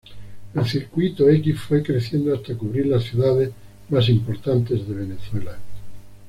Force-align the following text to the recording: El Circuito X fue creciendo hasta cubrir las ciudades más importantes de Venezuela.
El 0.55 0.65
Circuito 0.65 1.29
X 1.29 1.59
fue 1.61 1.83
creciendo 1.83 2.33
hasta 2.33 2.57
cubrir 2.57 2.87
las 2.87 3.03
ciudades 3.03 3.51
más 3.91 4.09
importantes 4.09 4.87
de 4.87 4.95
Venezuela. 4.95 5.55